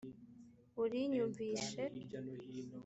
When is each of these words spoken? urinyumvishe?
urinyumvishe? 0.81 1.83